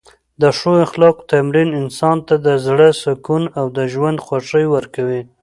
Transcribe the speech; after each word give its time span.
د 0.41 0.43
ښو 0.57 0.71
اخلاقو 0.85 1.27
تمرین 1.31 1.69
انسان 1.81 2.17
ته 2.27 2.35
د 2.45 2.47
زړه 2.65 2.89
سکون 3.03 3.43
او 3.59 3.65
د 3.77 3.79
ژوند 3.93 4.17
خوښۍ 4.25 4.65
ورکوي. 4.75 5.21